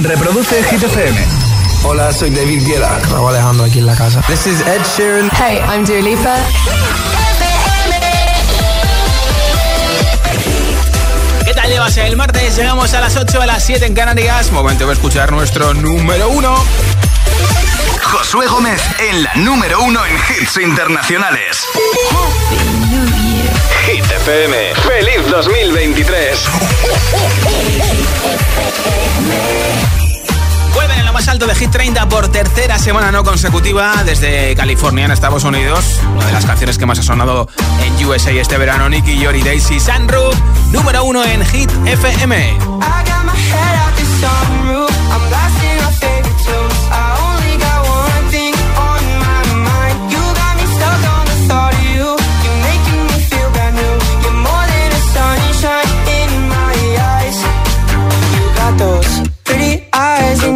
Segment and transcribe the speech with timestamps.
[0.00, 1.26] Reproduce Hit FM.
[1.84, 2.98] Hola, soy David Guetta.
[3.10, 4.20] Raúl Alejandro aquí en la casa.
[4.26, 5.30] This is Ed Sheeran.
[5.32, 6.36] Hey, I'm Dua Lipa.
[11.44, 12.56] ¿Qué tal llevas el martes?
[12.56, 14.50] Llegamos a las 8 a las 7 en Canarias.
[14.50, 16.54] Momento de escuchar nuestro número uno.
[18.02, 18.80] Josué Gómez
[19.10, 21.64] en la número uno en hits internacionales.
[23.86, 24.74] Hit FM.
[24.76, 26.48] ¡Feliz 2023!
[30.72, 35.04] Vuelven en lo más alto de Hit 30 por tercera semana no consecutiva desde California
[35.04, 36.00] en Estados Unidos.
[36.16, 37.48] Una de las canciones que más ha sonado
[37.82, 40.34] en USA este verano, Nicky, Yori, Daisy, Sunroof.
[40.72, 42.56] Número uno en Hit FM.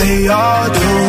[0.00, 0.99] they all do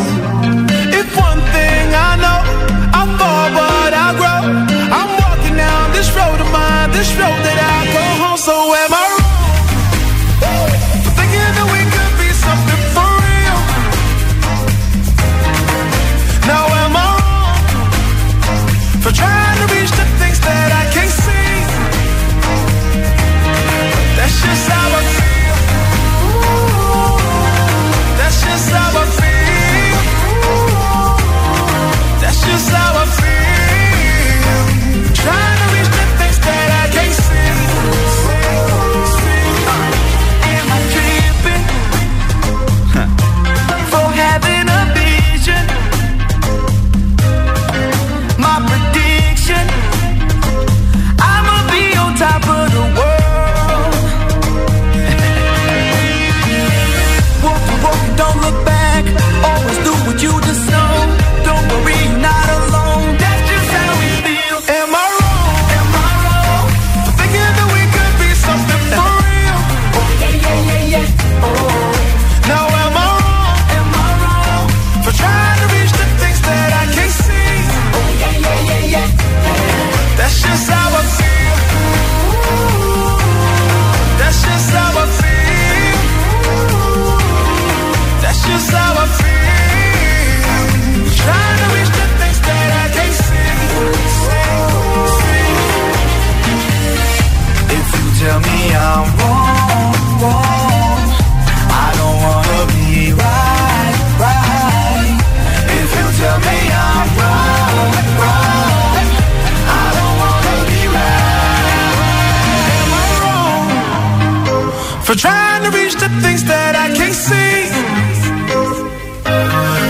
[116.00, 117.70] to the things that I can't see.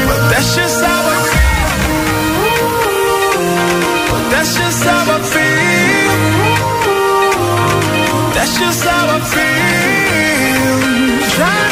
[0.08, 1.68] But that's just how I feel.
[4.10, 6.42] But that's just how I feel.
[8.36, 10.72] That's just how I feel.
[11.36, 11.71] Trying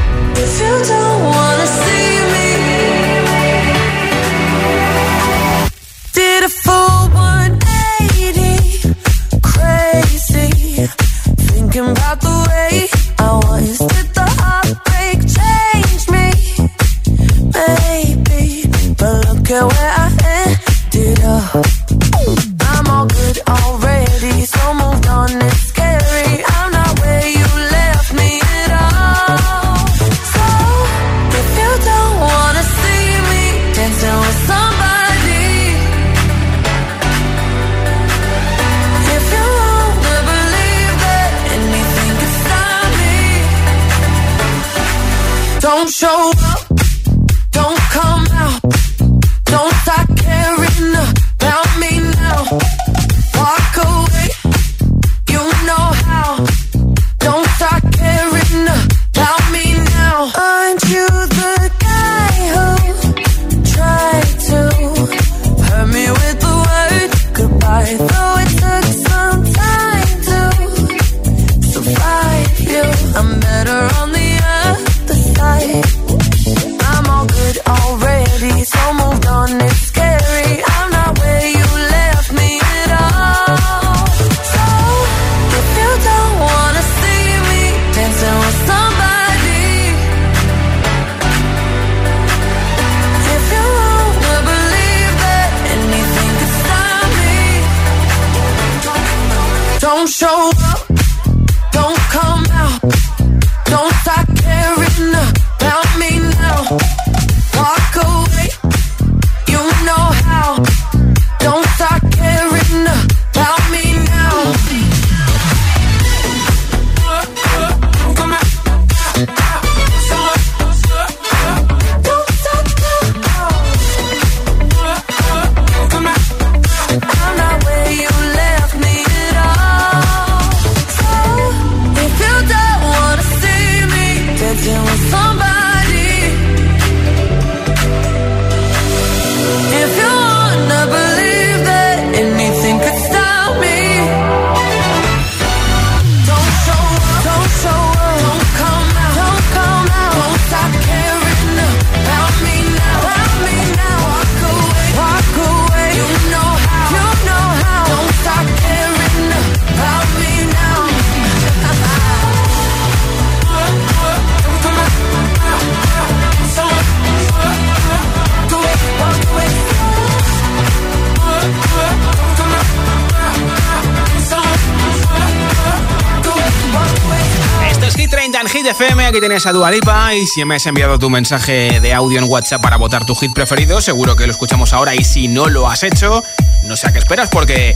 [178.61, 182.19] Hit FM, aquí tienes a Dualipa y si me has enviado tu mensaje de audio
[182.19, 185.47] en WhatsApp para votar tu hit preferido, seguro que lo escuchamos ahora y si no
[185.47, 186.23] lo has hecho,
[186.65, 187.75] no sé a qué esperas porque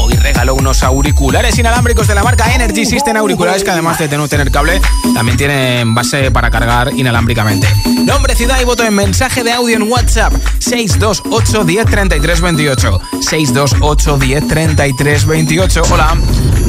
[0.00, 4.28] hoy regalo unos auriculares inalámbricos de la marca Energy System Auriculares que además de no
[4.28, 4.80] tener cable,
[5.14, 7.68] también tienen base para cargar inalámbricamente.
[8.04, 14.18] Nombre, ciudad y voto en mensaje de audio en WhatsApp 628 10 33 28 628
[14.18, 15.82] 10 33 28.
[15.90, 16.16] Hola.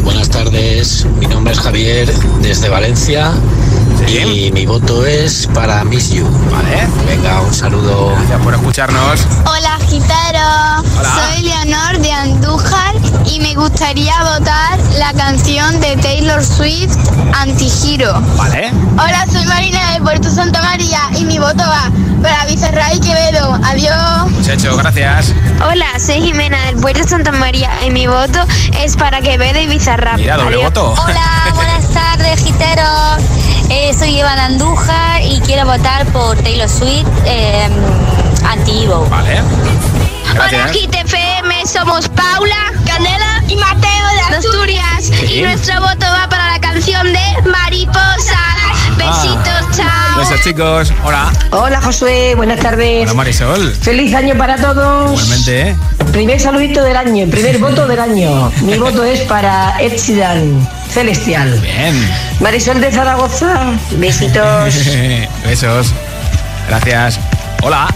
[0.04, 2.12] Buenas tardes, mi nombre es Javier
[2.42, 3.34] desde Valencia
[4.08, 6.26] y mi voto es para Miss You.
[6.52, 6.88] Vale.
[7.06, 8.10] Venga, un saludo.
[8.16, 9.22] Gracias por escucharnos.
[9.46, 10.84] Hola, Gitaro.
[11.00, 11.30] Hola.
[11.34, 16.96] Soy Leonor de Andújar y me gustaría votar la canción de Taylor Swift,
[17.34, 18.20] Antigiro.
[18.38, 18.72] Vale.
[18.94, 21.90] Hola, soy Marina de Puerto Santa María y mi voto va
[22.22, 23.58] para Bizarra y Quevedo.
[23.64, 24.32] Adiós.
[24.32, 25.34] Muchacho, gracias.
[25.70, 28.40] Hola, soy Jimena del Puerto Santa María y mi voto
[28.80, 30.18] es para Quevedo y Bizarrap.
[30.18, 30.74] Mira, doble Adiós.
[30.74, 30.94] voto.
[31.02, 33.22] Hola, buenas tardes, Giteros.
[33.74, 37.70] Eh, soy Eva de Andújar y quiero votar por Taylor Swift eh,
[38.44, 39.08] Anti-Evo.
[39.10, 39.42] Vale.
[40.34, 45.12] Hola, GTFM, somos Paula, Canela y Mateo de Asturias.
[45.26, 48.40] Y nuestro voto va para la canción de Mariposa.
[48.98, 50.18] Besitos, chao.
[50.18, 50.94] Besos, chicos.
[51.06, 51.32] Hola.
[51.52, 52.36] Hola, Josué.
[52.36, 53.04] Buenas tardes.
[53.04, 53.74] Hola, Marisol.
[53.74, 55.12] Feliz año para todos.
[55.12, 55.76] Igualmente, ¿eh?
[56.12, 58.52] Primer saludito del año, primer voto del año.
[58.64, 61.60] Mi voto es para Ed Sheeran, Celestial.
[61.62, 61.96] Bien.
[62.40, 63.74] Marisol de Zaragoza.
[63.98, 64.76] Besitos.
[65.46, 65.94] Besos.
[66.68, 67.20] Gracias.
[67.62, 67.88] Hola.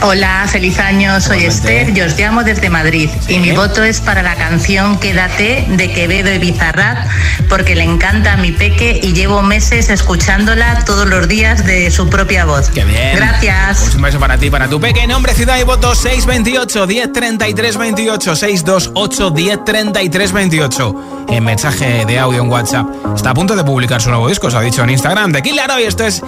[0.00, 1.80] Hola, feliz año, soy Igualmente.
[1.82, 3.10] Esther y os llamo desde Madrid.
[3.26, 7.08] Y mi voto es para la canción Quédate de Quevedo y Bizarrat,
[7.48, 12.08] porque le encanta a mi peque y llevo meses escuchándola todos los días de su
[12.08, 12.70] propia voz.
[12.70, 13.16] Qué bien.
[13.16, 13.80] Gracias.
[13.80, 15.04] Pues un beso para ti, para tu peque.
[15.06, 21.26] Nombre, ciudad y voto 628 1033 28 628 1033 28.
[21.28, 22.86] En mensaje de audio en WhatsApp.
[23.16, 25.32] Está a punto de publicar su nuevo disco, se ha dicho en Instagram.
[25.32, 26.22] De Killer y esto es.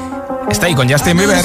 [0.51, 1.45] Está ahí con Justin Bieber.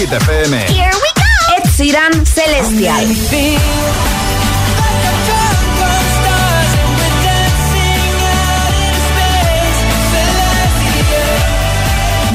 [0.00, 0.52] Hit FM.
[0.72, 1.28] Here we go.
[1.56, 3.04] Ed Sheeran Celestial.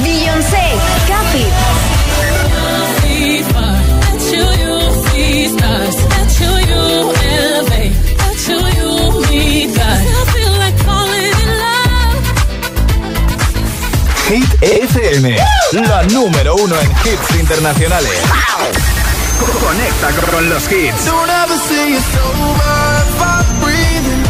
[0.03, 0.65] Beyoncé,
[1.07, 1.45] Kathy.
[14.27, 18.11] Hit FM, la número uno en hits internacionales.
[19.59, 21.05] Conecta con los hits.
[21.05, 24.23] Don't ever say it's over if I'm breathing.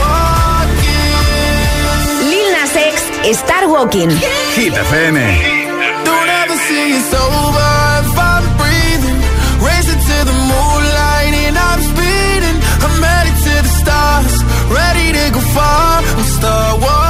[0.00, 1.12] Walking.
[2.30, 4.10] Lil Nas X, Star Walking.
[4.10, 5.16] Hit FM.
[6.04, 9.20] Don't ever say it's over if I'm breathing.
[9.62, 12.58] Racing to the moonlight and I'm speeding.
[12.84, 14.34] I'm headed to the stars,
[14.68, 16.02] ready to go far.
[16.02, 17.09] I'm start walking.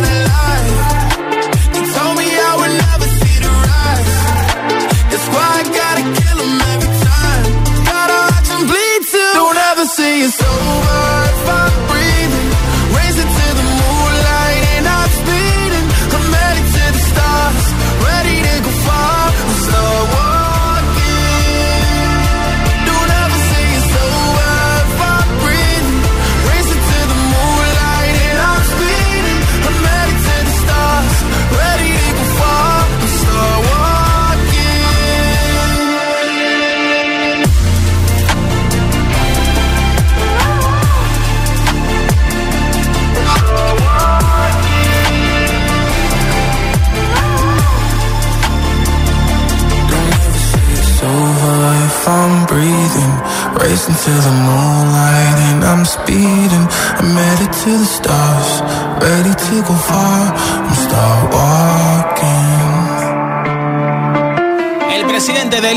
[10.01, 11.00] say it's over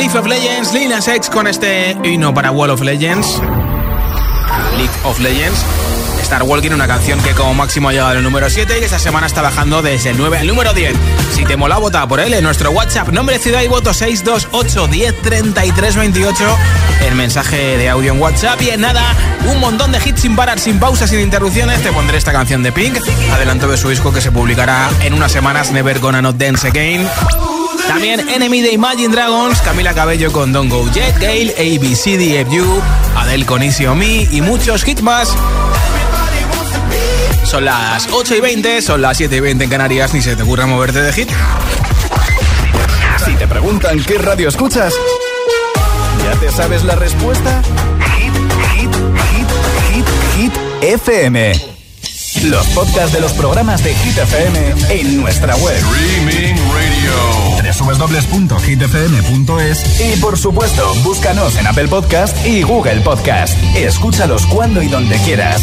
[0.04, 3.40] League of Legends, Lil Nas X, con este himno para Wall of Legends.
[4.76, 5.64] League of Legends.
[6.20, 8.98] Star Walking, una canción que como máximo ha llegado al número 7 y que esta
[8.98, 10.94] semana está bajando desde el 9 al número 10.
[11.34, 13.08] Si te mola, vota por él en nuestro WhatsApp.
[13.08, 16.58] Nombre, ciudad y voto 628 10 33 28.
[17.06, 18.60] El mensaje de audio en WhatsApp.
[18.60, 19.16] Y en nada,
[19.50, 21.82] un montón de hits sin parar, sin pausas, sin interrupciones.
[21.82, 22.98] Te pondré esta canción de Pink.
[23.32, 25.72] Adelanto de su disco que se publicará en unas semanas.
[25.72, 27.08] Never Gonna Not Dance Again.
[27.94, 32.82] También Enemy de Imagine Dragons, Camila Cabello con Don't Go Jet, Gale, ABCDFU,
[33.14, 35.28] Adele con Easy On Me y muchos hits más.
[37.44, 40.42] Son las 8 y 20, son las 7 y 20 en Canarias, ni se te
[40.42, 41.28] ocurra moverte de hit.
[43.24, 44.92] Si te preguntan qué radio escuchas,
[46.24, 47.62] ¿ya te sabes la respuesta?
[48.18, 48.34] Hit,
[48.74, 48.92] hit,
[49.30, 49.48] hit,
[49.92, 50.52] hit, hit,
[50.82, 51.52] FM.
[52.42, 55.76] Los podcasts de los programas de Hit FM en nuestra web.
[55.76, 57.43] Streaming Radio.
[57.78, 63.56] www.hitfm.es y por supuesto, búscanos en Apple Podcast y Google Podcast.
[63.74, 65.62] Escúchalos cuando y donde quieras.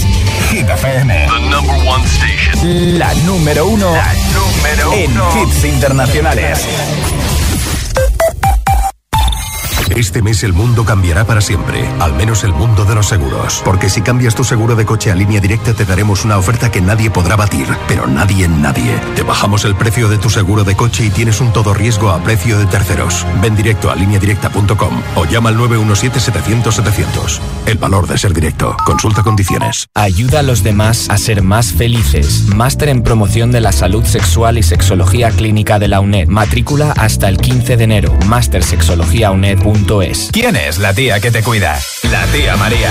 [0.50, 1.28] Hit FM.
[1.28, 3.00] The number one station.
[3.00, 5.30] La número uno, La número en uno.
[5.44, 6.60] hits internacionales.
[9.96, 13.62] Este mes el mundo cambiará para siempre, al menos el mundo de los seguros.
[13.66, 16.82] Porque si cambias tu seguro de coche a línea directa te daremos una oferta que
[16.82, 19.00] nadie podrá batir, pero nadie en nadie.
[19.16, 22.24] Te bajamos el precio de tu seguro de coche y tienes un todo riesgo a
[22.24, 23.26] precio de terceros.
[23.42, 27.40] Ven directo a lineadirecta.com o llama al 917-700-700.
[27.66, 28.76] El valor de ser directo.
[28.86, 29.88] Consulta condiciones.
[29.94, 32.46] Ayuda a los demás a ser más felices.
[32.56, 36.28] Máster en promoción de la salud sexual y sexología clínica de la UNED.
[36.28, 38.18] Matrícula hasta el 15 de enero.
[40.32, 41.78] ¿Quién es la tía que te cuida?
[42.12, 42.90] La tía María.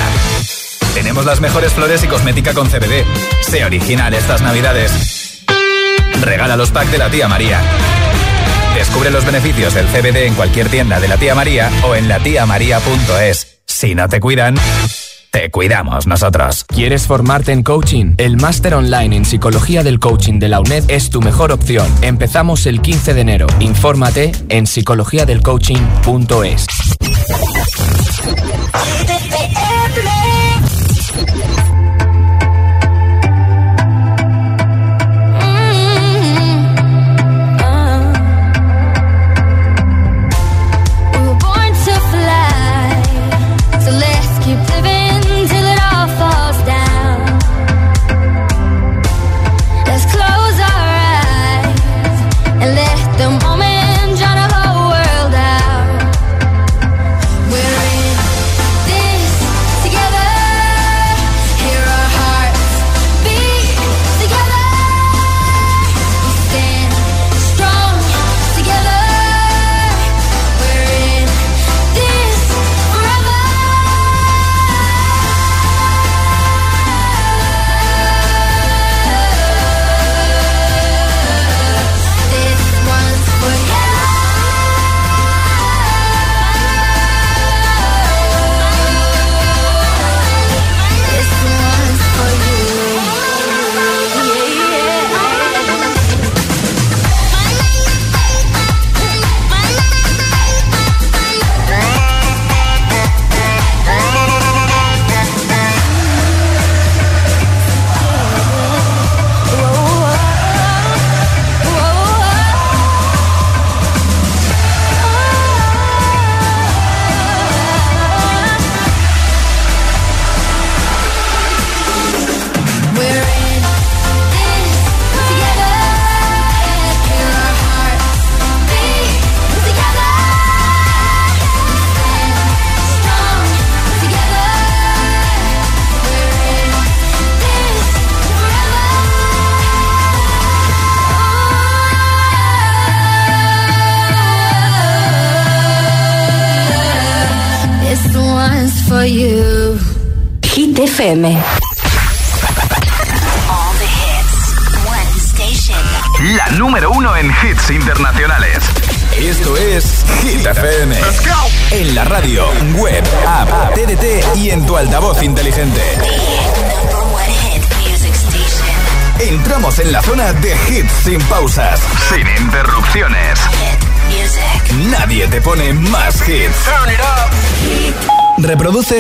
[0.95, 3.05] Tenemos las mejores flores y cosmética con CBD.
[3.43, 5.45] Sé original estas navidades.
[6.21, 7.61] Regala los packs de la tía María.
[8.75, 13.61] Descubre los beneficios del CBD en cualquier tienda de la tía María o en latiamaría.es.
[13.67, 14.57] Si no te cuidan,
[15.31, 16.65] te cuidamos nosotros.
[16.65, 18.15] ¿Quieres formarte en coaching?
[18.19, 21.87] El máster online en psicología del coaching de la UNED es tu mejor opción.
[22.03, 23.47] Empezamos el 15 de enero.
[23.61, 26.67] Infórmate en psicologiadelcoaching.es.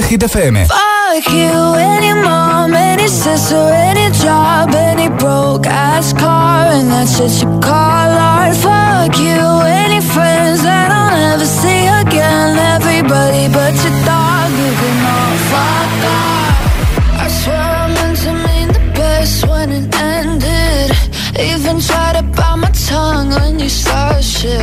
[0.04, 0.66] Hit FM.
[0.66, 7.42] Fuck you, any mom, any sister, any job, any broke ass car, and that's just
[7.42, 8.56] you call art.
[8.56, 9.40] Fuck you,
[9.82, 12.58] any friends that I'll never see again.
[12.76, 17.24] Everybody but your dog, you can all fuck off.
[17.24, 20.90] I swear I meant to mean the best when it ended.
[21.38, 24.60] Even tried to bite my tongue when you started shit.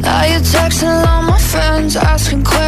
[0.00, 1.21] Now you're texting asking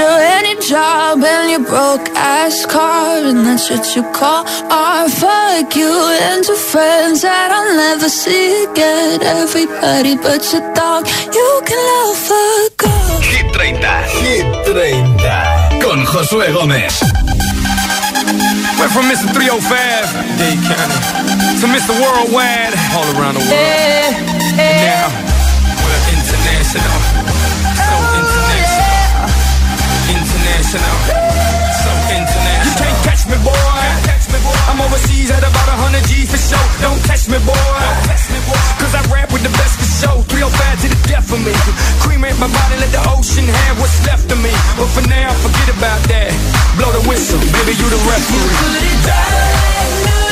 [0.00, 5.10] and your sister job and your broke ass car and that's what you call art.
[5.10, 9.22] Fuck you and your friends that I'll never see again.
[9.22, 13.22] Everybody but your dog, you can love fuck off.
[13.22, 13.84] Hit 30.
[14.22, 15.80] Hit 30.
[15.82, 17.00] Con Josué Gómez.
[18.78, 19.28] Went from Mr.
[19.34, 19.68] 305,
[20.38, 20.98] Dade County,
[21.60, 21.92] to Mr.
[22.00, 23.52] Worldwide, all around the world.
[23.52, 24.10] Eh,
[24.58, 24.72] eh.
[24.72, 25.31] And now,
[30.72, 31.04] International.
[31.84, 32.64] So international.
[32.64, 33.52] You can't catch me, boy.
[34.72, 36.56] I'm overseas at about 100 G for show.
[36.80, 37.52] Don't catch me, boy.
[38.08, 38.56] Catch me, boy.
[38.80, 40.24] Cause I rap with the best for show.
[40.32, 41.52] 305 to the death of me.
[42.00, 44.48] Cremate my body, let the ocean have what's left of me.
[44.80, 46.32] But for now, forget about that.
[46.80, 48.48] Blow the whistle, baby, you the referee.
[49.12, 50.31] I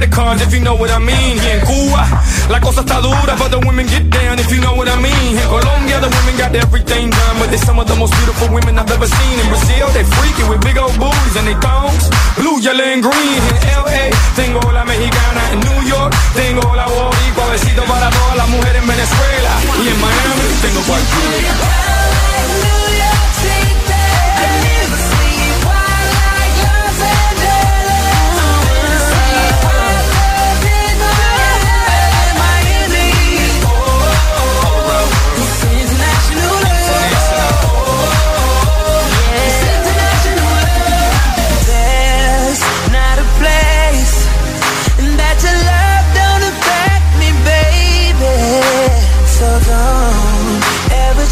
[0.00, 1.36] credit cards if you know what I mean.
[1.68, 2.08] Cuba,
[2.48, 5.36] la cosa está dura, but the women get down if you know what I mean.
[5.36, 8.78] In Colombia, the women got everything done, but they're some of the most beautiful women
[8.78, 9.36] I've ever seen.
[9.40, 13.40] In Brazil, they freaky with big old booties and they thongs, blue, yellow, and green.
[13.44, 15.42] In LA, tengo la mexicana.
[15.52, 17.44] In New York, tengo la boricua.
[17.52, 19.52] Besito para todas las mujeres en Venezuela.
[19.84, 21.99] Y en Miami, tengo cualquiera.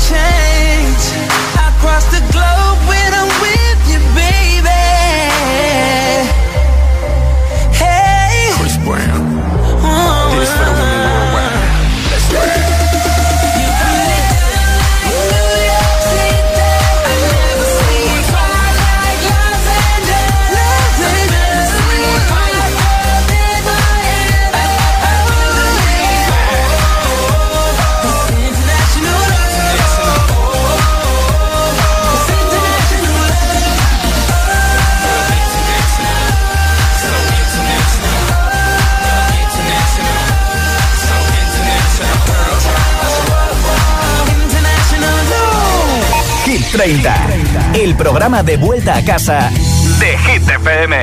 [0.08, 0.47] Change.
[46.78, 47.12] 30.
[47.74, 49.50] El programa de vuelta a casa
[49.98, 50.96] de Hit FM.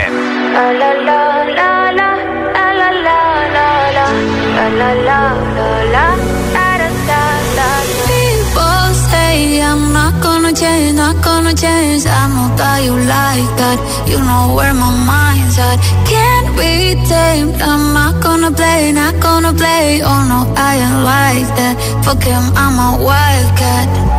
[8.08, 12.06] People say I'm not gonna change, not gonna change.
[12.08, 13.78] I know that you like that.
[14.08, 15.78] You know where my mind's at.
[16.08, 17.62] Can't be tamed.
[17.62, 20.02] I'm not gonna play, not gonna play.
[20.02, 21.76] Oh no, I ain't like that.
[22.06, 24.05] Fuck him, I'm a wildcat.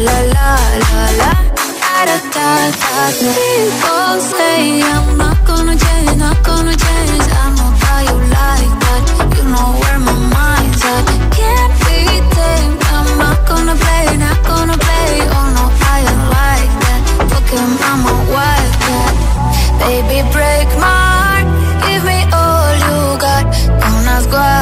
[0.00, 0.50] la la
[0.90, 1.32] la la
[2.04, 2.46] da da da
[2.80, 7.26] da People say I'm not gonna change, not gonna change.
[7.42, 9.02] I know how you like that.
[9.36, 11.04] You know where my mind's at.
[11.36, 12.00] Can't be
[12.36, 12.80] tamed.
[12.96, 15.10] I'm not gonna play, not gonna play.
[15.36, 17.00] Oh no, I ain't like that.
[17.30, 19.14] Fuck him, I'm a wildcat.
[19.82, 21.46] Baby, break my heart.
[21.84, 23.44] Give me all you got.
[23.80, 24.61] Don't ask why.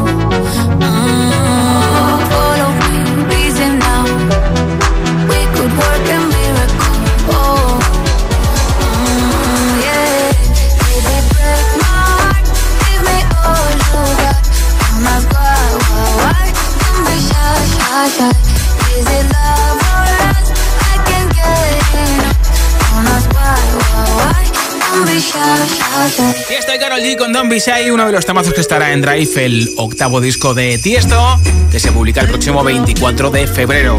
[27.01, 30.53] G con Don Bishai, uno de los temazos que estará en Drive, el octavo disco
[30.53, 31.39] de Tiesto,
[31.71, 33.97] que se publica el próximo 24 de febrero.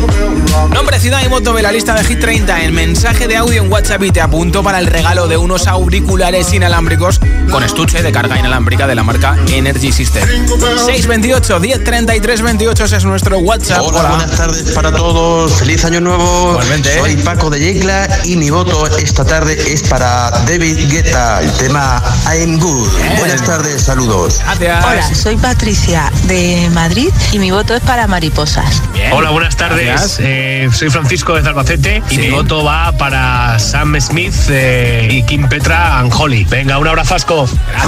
[0.73, 3.73] Nombre, ciudad y voto de la lista de Hit 30 en mensaje de audio en
[3.73, 7.21] WhatsApp y te apunto para el regalo de unos auriculares inalámbricos
[7.53, 10.27] con estuche de carga inalámbrica de la marca Energy System.
[10.27, 13.83] 628 10 33 28 ese es nuestro WhatsApp.
[13.83, 15.53] Hola, buenas tardes para todos.
[15.53, 16.53] Feliz año nuevo.
[16.53, 16.99] Igualmente.
[16.99, 22.03] Soy Paco de Yecla y mi voto esta tarde es para David Guetta, el tema
[22.35, 22.89] I'm Good.
[23.19, 24.41] Buenas tardes, saludos.
[24.45, 24.85] Gracias.
[24.85, 28.83] Hola, soy Patricia de Madrid y mi voto es para Mariposas.
[29.13, 30.17] Hola, buenas tardes.
[30.21, 35.49] Eh, soy Francisco de Zalbacete y mi voto va para Sam Smith eh, y Kim
[35.49, 36.45] Petra and Holly.
[36.49, 36.89] Venga, un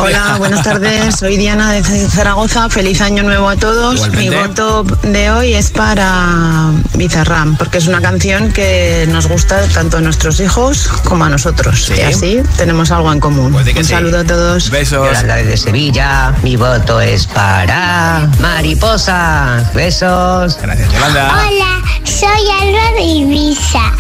[0.00, 1.16] Hola, buenas tardes.
[1.18, 2.68] Soy Diana de Zaragoza.
[2.68, 3.94] Feliz año nuevo a todos.
[3.94, 4.30] Igualmente.
[4.30, 9.98] Mi voto de hoy es para Bizarram, porque es una canción que nos gusta tanto
[9.98, 11.90] a nuestros hijos como a nosotros.
[11.96, 13.52] Y así tenemos algo en común.
[13.52, 13.90] Pues Un sí.
[13.90, 14.70] saludo a todos.
[14.70, 15.07] Besos.
[15.07, 19.70] Yolanda desde Sevilla, mi voto es para Mariposa.
[19.74, 20.59] Besos.
[20.61, 21.32] Gracias, Yolanda.
[21.32, 22.28] Hola, soy
[22.61, 23.92] Alba de Ibiza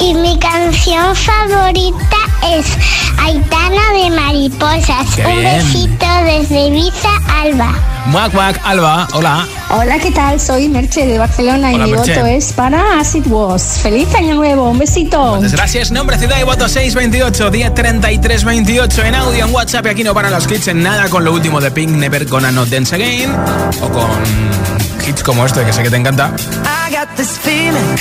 [0.00, 2.16] y mi canción favorita
[2.54, 2.66] es
[3.18, 4.10] Aitana de
[4.86, 5.56] Qué Un bien.
[5.56, 7.08] besito desde Ibiza,
[7.42, 7.72] Alba.
[8.06, 9.44] Muac, muac, Alba, hola.
[9.70, 10.38] Hola, ¿qué tal?
[10.40, 12.14] Soy Merche de Barcelona Hola, y mi Merche.
[12.14, 13.80] voto es para As It Was.
[13.82, 14.70] ¡Feliz año nuevo!
[14.70, 15.40] ¡Un besito!
[15.40, 20.04] Gracias, nombre, ciudad y voto 628 10 33 28 en audio en WhatsApp y aquí
[20.04, 22.94] no paran los hits en nada con lo último de Pink, Never Gonna Not Dance
[22.94, 23.34] Again
[23.82, 24.08] o con
[25.04, 26.30] hits como este que sé que te encanta.
[26.88, 27.96] I got this feeling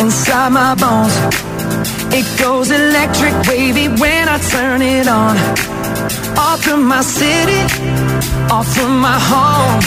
[0.00, 1.12] inside my bones.
[2.18, 5.36] It goes electric wavy when I turn it on.
[6.36, 7.62] Off from my city,
[8.50, 9.78] off from my home.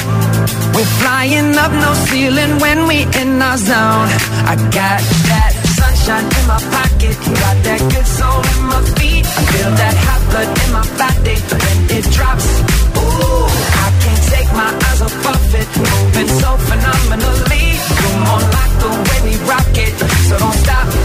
[0.75, 4.09] We're flying up no ceiling when we in our zone.
[4.51, 5.01] I got
[5.31, 9.25] that sunshine in my pocket, got that good soul in my feet.
[9.25, 12.47] I feel that hot blood in my body when it drops.
[12.95, 13.47] Ooh,
[13.85, 17.65] I can't take my eyes off of it, moving so phenomenally.
[17.99, 19.93] You're more like the way we rock it,
[20.29, 21.00] so don't stop.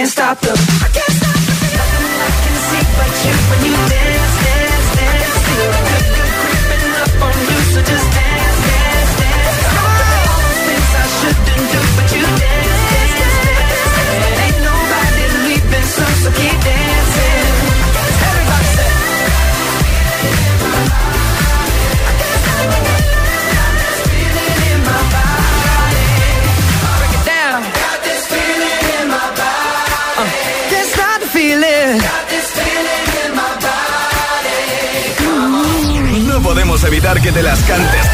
[0.00, 3.79] can't stop the I can't stop the feeling I can see but you when you
[37.42, 38.09] las cantes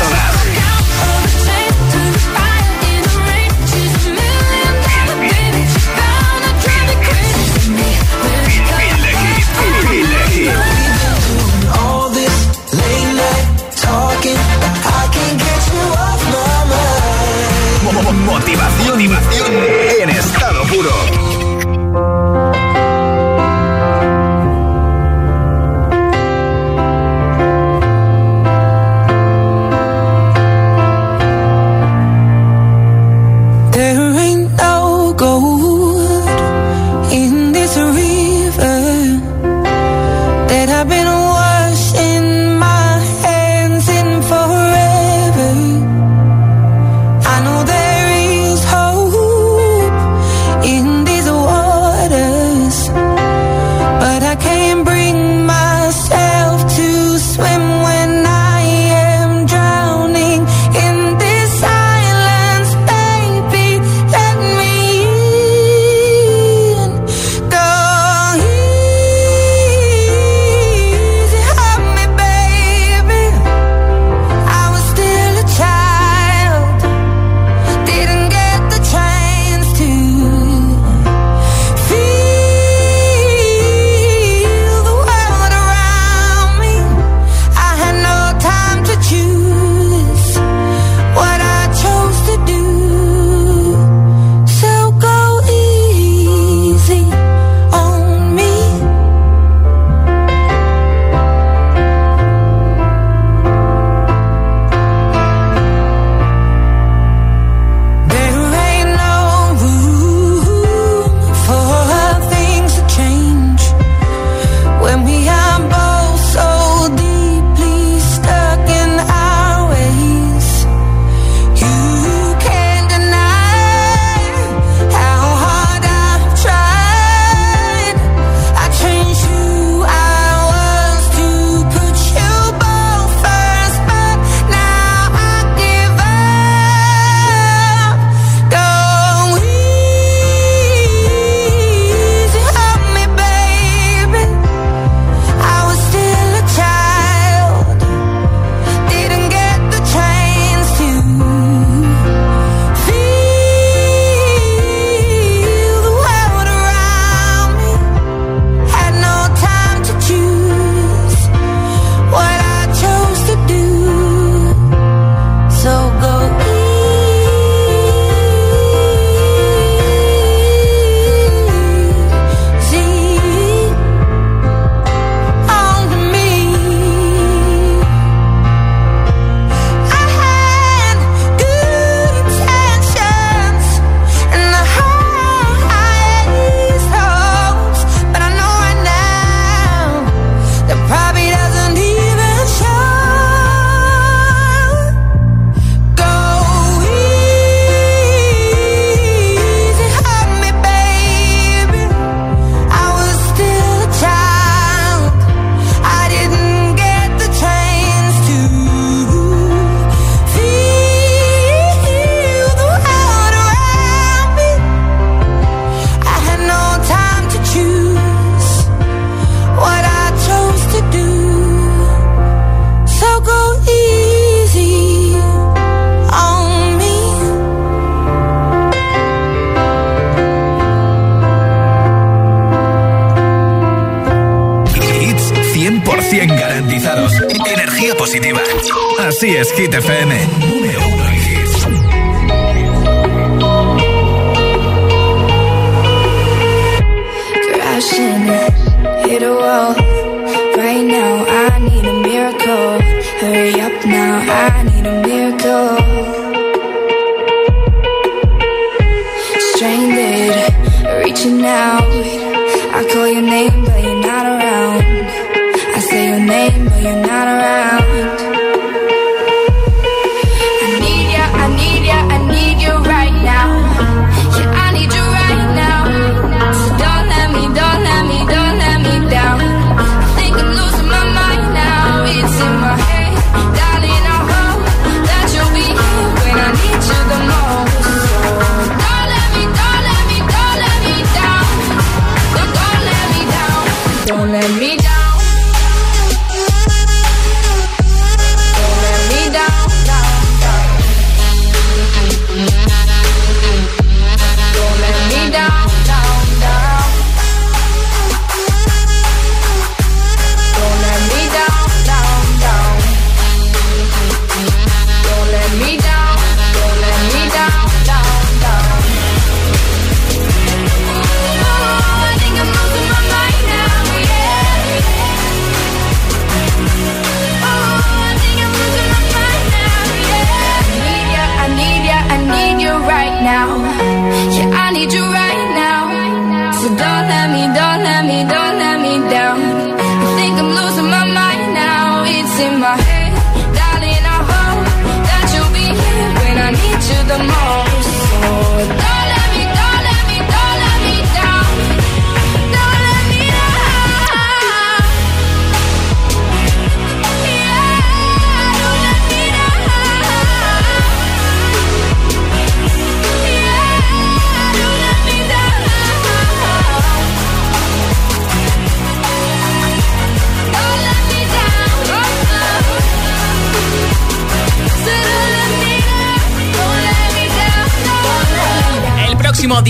[239.40, 240.35] es, Hit FM.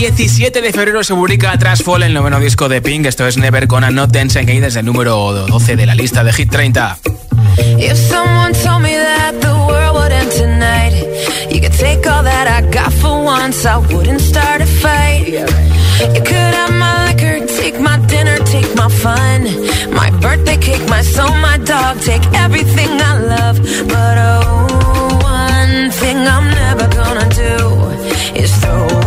[0.07, 3.07] 17 de febrero se publica Fall, el noveno disco de Pink.
[3.07, 6.33] Esto es Never Gonna Not Dance Again desde el número 12 de la lista de
[6.33, 6.99] Hit 30.
[7.77, 10.93] If someone told me that the world would end tonight,
[11.51, 15.27] you could take all that I got for once, I wouldn't start a fight.
[15.27, 19.43] You could have my liquor, take my dinner, take my fun,
[19.93, 23.59] my birthday cake, my soul, my dog, take everything I love.
[23.89, 29.06] But oh, one thing I'm never gonna do is throw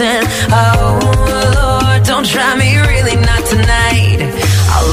[0.00, 0.98] and oh
[1.56, 4.20] Lord, don't try me really not tonight.
[4.68, 4.92] I'll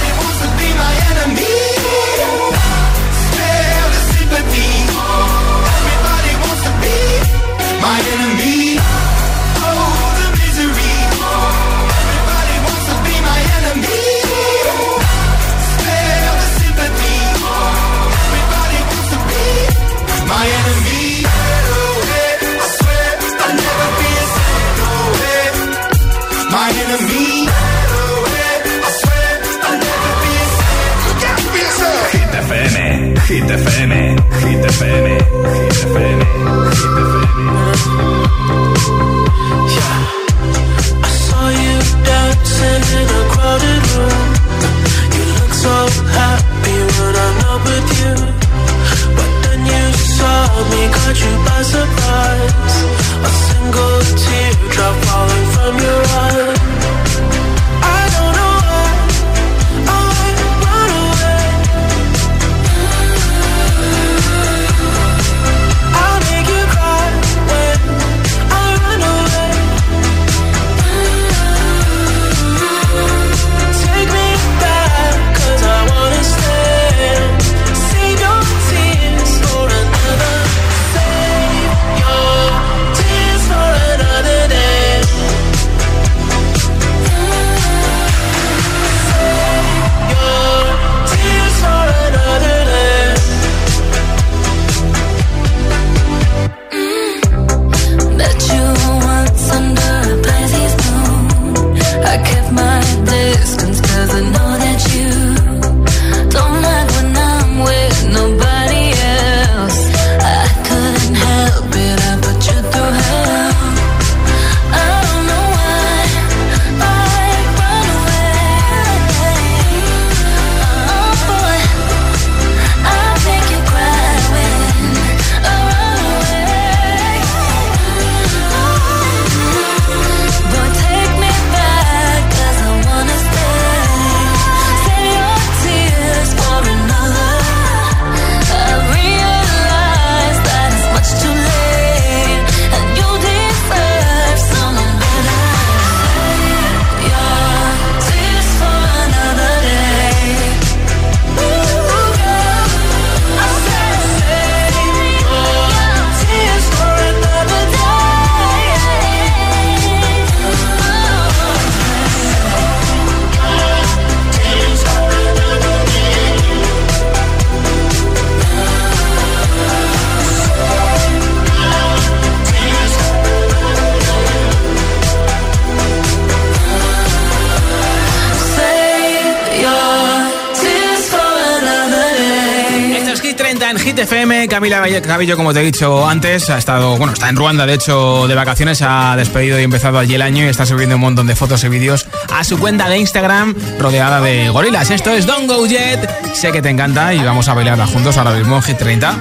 [184.99, 188.35] Cabello, como te he dicho antes, ha estado, bueno, está en Ruanda, de hecho, de
[188.35, 191.63] vacaciones, ha despedido y empezado allí el año y está subiendo un montón de fotos
[191.63, 194.89] y vídeos a su cuenta de Instagram rodeada de gorilas.
[194.91, 196.09] Esto es Don't Go Jet.
[196.33, 199.17] Sé que te encanta y vamos a bailarla juntos ahora mismo en Hit 30.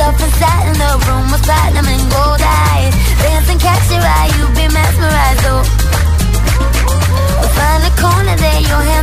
[0.00, 2.94] Sat in the room with platinum and gold eyes.
[3.20, 5.44] Dance and catch your eye, you be mesmerized.
[5.52, 5.64] Oh,
[7.56, 8.99] find the corner there, your hands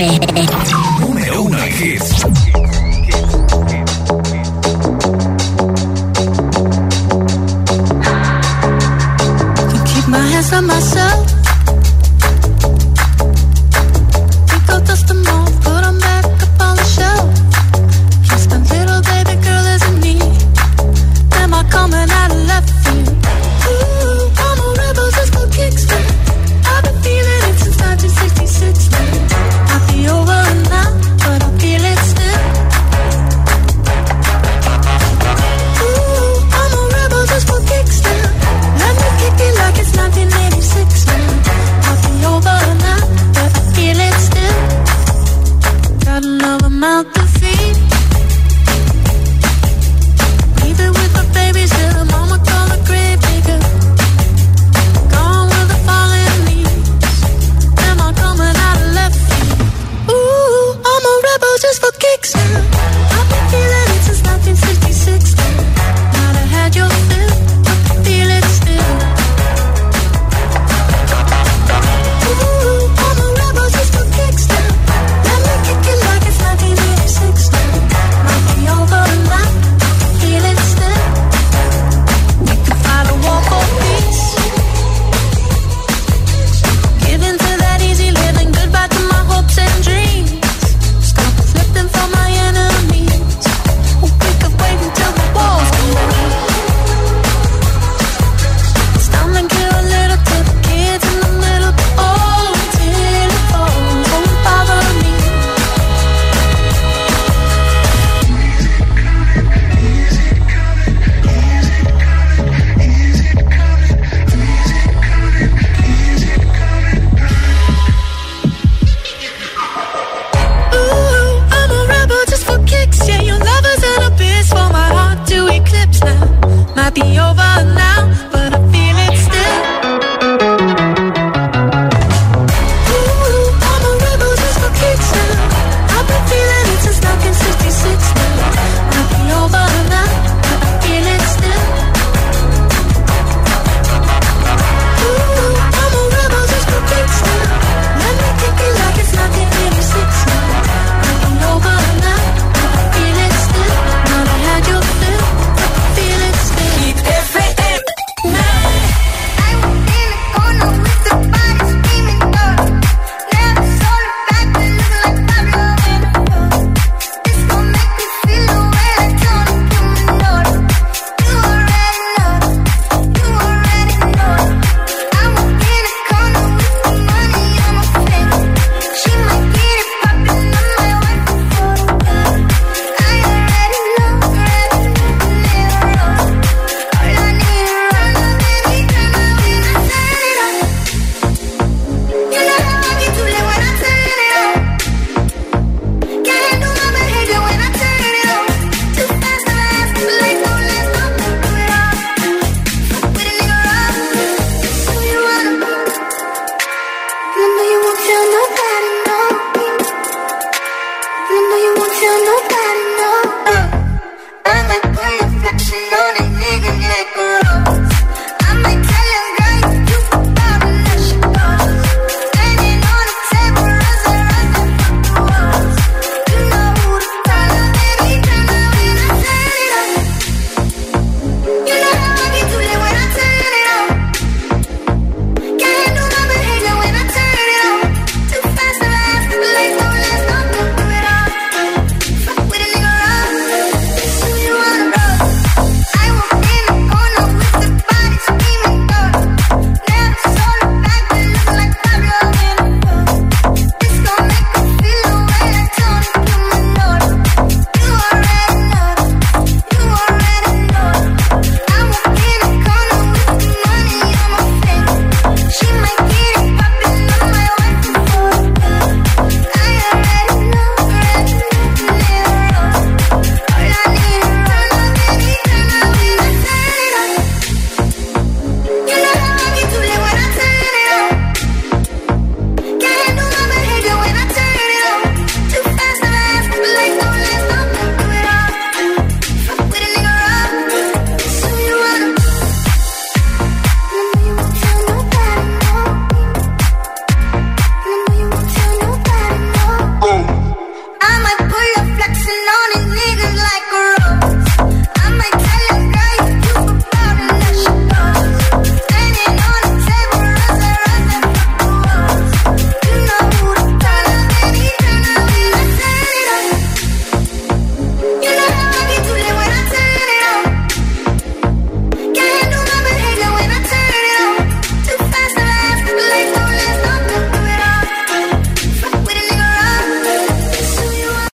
[0.00, 0.46] FM.
[1.00, 2.49] Número uno en hits.